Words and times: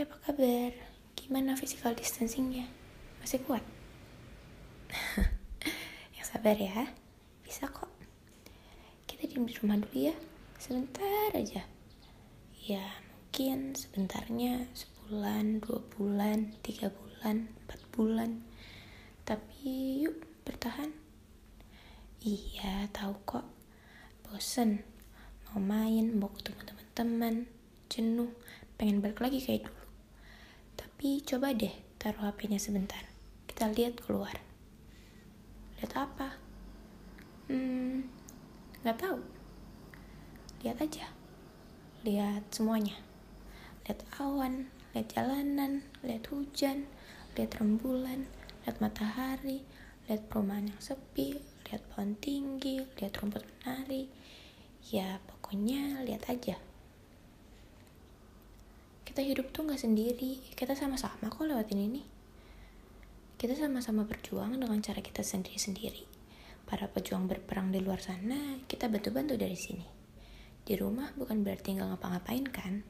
Apa 0.00 0.32
kabar? 0.32 0.72
Gimana 1.12 1.52
physical 1.60 1.92
distancingnya? 1.92 2.64
Masih 3.20 3.36
kuat? 3.44 3.60
Yang 6.16 6.24
sabar 6.24 6.56
ya, 6.56 6.88
bisa 7.44 7.68
kok. 7.68 7.92
Kita 9.04 9.28
diem 9.28 9.44
di 9.44 9.52
rumah 9.60 9.76
dulu 9.76 10.08
ya, 10.08 10.16
sebentar 10.56 11.36
aja. 11.36 11.68
Ya, 12.64 12.80
mungkin 13.12 13.76
sebentarnya 13.76 14.72
sebulan, 14.72 15.60
dua 15.60 15.84
bulan, 15.92 16.56
tiga 16.64 16.88
bulan, 16.88 17.52
empat 17.68 17.80
bulan. 17.92 18.40
Tapi 19.28 20.00
yuk 20.08 20.16
bertahan. 20.48 20.96
Iya, 22.24 22.88
tahu 22.88 23.20
kok. 23.28 23.44
Bosen, 24.24 24.80
mau 25.52 25.60
main, 25.60 26.16
mau 26.16 26.32
ketemu 26.32 26.72
teman-teman, 26.72 27.34
jenuh, 27.92 28.32
pengen 28.80 29.04
balik 29.04 29.20
lagi 29.20 29.44
kayak 29.44 29.68
dulu. 29.68 29.79
Tapi 31.00 31.24
coba 31.24 31.56
deh 31.56 31.72
taruh 31.96 32.28
HP-nya 32.28 32.60
sebentar. 32.60 33.00
Kita 33.48 33.72
lihat 33.72 34.04
keluar. 34.04 34.36
Lihat 35.80 35.96
apa? 35.96 36.36
Hmm, 37.48 38.04
nggak 38.84 39.00
tahu. 39.00 39.16
Lihat 40.60 40.76
aja. 40.84 41.08
Lihat 42.04 42.52
semuanya. 42.52 43.00
Lihat 43.88 44.04
awan, 44.20 44.68
lihat 44.92 45.08
jalanan, 45.16 45.88
lihat 46.04 46.28
hujan, 46.28 46.84
lihat 47.32 47.56
rembulan, 47.56 48.28
lihat 48.68 48.76
matahari, 48.84 49.64
lihat 50.04 50.28
perumahan 50.28 50.68
yang 50.68 50.84
sepi, 50.84 51.40
lihat 51.64 51.80
pohon 51.96 52.12
tinggi, 52.20 52.84
lihat 53.00 53.16
rumput 53.24 53.48
menari. 53.48 54.04
Ya, 54.92 55.16
pokoknya 55.24 56.04
lihat 56.04 56.28
aja 56.28 56.60
kita 59.10 59.26
hidup 59.26 59.50
tuh 59.50 59.66
nggak 59.66 59.82
sendiri. 59.82 60.38
Kita 60.54 60.78
sama-sama 60.78 61.26
kok 61.26 61.42
lewatin 61.42 61.82
ini. 61.82 61.98
Kita 63.34 63.58
sama-sama 63.58 64.06
berjuang 64.06 64.54
dengan 64.54 64.78
cara 64.78 65.02
kita 65.02 65.26
sendiri-sendiri. 65.26 66.06
Para 66.62 66.86
pejuang 66.86 67.26
berperang 67.26 67.74
di 67.74 67.82
luar 67.82 67.98
sana 67.98 68.62
kita 68.70 68.86
bantu-bantu 68.86 69.34
dari 69.34 69.58
sini. 69.58 69.82
Di 70.62 70.78
rumah 70.78 71.10
bukan 71.18 71.42
berarti 71.42 71.74
nggak 71.74 71.90
ngapa-ngapain 71.90 72.46
kan? 72.54 72.86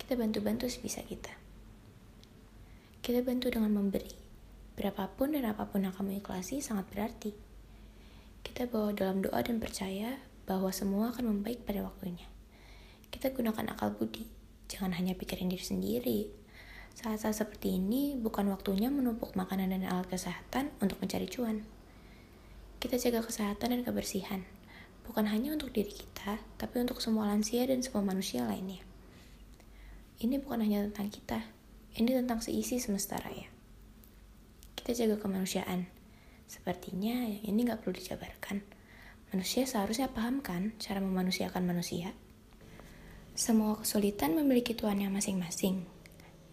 Kita 0.00 0.16
bantu-bantu 0.16 0.72
sebisa 0.72 1.04
kita. 1.04 1.36
Kita 3.04 3.20
bantu 3.20 3.52
dengan 3.52 3.76
memberi. 3.76 4.16
Berapapun 4.72 5.36
dan 5.36 5.52
apa 5.52 5.68
pun 5.68 5.84
yang 5.84 5.92
kamu 5.92 6.24
ikhlasi 6.24 6.64
sangat 6.64 6.88
berarti. 6.88 7.36
Kita 8.40 8.72
bawa 8.72 8.96
dalam 8.96 9.20
doa 9.20 9.44
dan 9.44 9.60
percaya 9.60 10.16
bahwa 10.48 10.72
semua 10.72 11.12
akan 11.12 11.28
membaik 11.28 11.68
pada 11.68 11.84
waktunya. 11.84 12.24
Kita 13.12 13.36
gunakan 13.36 13.76
akal 13.76 13.92
budi 13.92 14.40
Jangan 14.82 14.98
hanya 14.98 15.14
pikirin 15.14 15.46
diri 15.46 15.62
sendiri. 15.62 16.20
Saat-saat 16.98 17.38
seperti 17.38 17.78
ini 17.78 18.18
bukan 18.18 18.50
waktunya 18.50 18.90
menumpuk 18.90 19.38
makanan 19.38 19.70
dan 19.70 19.86
alat 19.86 20.10
kesehatan 20.10 20.74
untuk 20.82 20.98
mencari 20.98 21.30
cuan. 21.30 21.62
Kita 22.82 22.98
jaga 22.98 23.22
kesehatan 23.22 23.78
dan 23.78 23.86
kebersihan, 23.86 24.42
bukan 25.06 25.30
hanya 25.30 25.54
untuk 25.54 25.70
diri 25.70 25.94
kita, 25.94 26.42
tapi 26.58 26.82
untuk 26.82 26.98
semua 26.98 27.30
lansia 27.30 27.62
dan 27.62 27.78
semua 27.78 28.02
manusia 28.02 28.42
lainnya. 28.42 28.82
Ini 30.18 30.42
bukan 30.42 30.66
hanya 30.66 30.82
tentang 30.90 31.14
kita, 31.14 31.46
ini 31.94 32.18
tentang 32.18 32.42
seisi 32.42 32.82
semesta 32.82 33.22
raya. 33.22 33.46
Kita 34.74 34.98
jaga 34.98 35.22
kemanusiaan. 35.22 35.86
Sepertinya 36.50 37.22
yang 37.30 37.54
ini 37.54 37.70
nggak 37.70 37.86
perlu 37.86 37.94
dijabarkan. 38.02 38.66
Manusia 39.30 39.62
seharusnya 39.62 40.10
paham 40.10 40.42
kan 40.42 40.74
cara 40.82 40.98
memanusiakan 40.98 41.70
manusia. 41.70 42.18
Semua 43.32 43.80
kesulitan 43.80 44.36
memiliki 44.36 44.76
tuannya 44.76 45.08
masing-masing, 45.08 45.88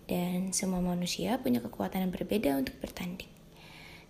dan 0.08 0.56
semua 0.56 0.80
manusia 0.80 1.36
punya 1.38 1.60
kekuatan 1.60 2.08
yang 2.08 2.14
berbeda 2.16 2.56
untuk 2.56 2.80
bertanding. 2.80 3.30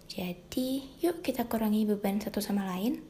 Jadi, 0.10 0.86
yuk 1.02 1.26
kita 1.26 1.46
kurangi 1.50 1.86
beban 1.90 2.22
satu 2.22 2.42
sama 2.42 2.66
lain 2.66 3.02